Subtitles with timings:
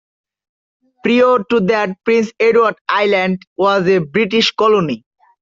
[1.03, 5.05] Prior to that, Prince Edward Island was a British colony.